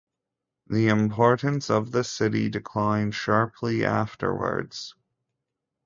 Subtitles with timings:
[0.65, 4.95] The importance of the city declined sharply afterwards.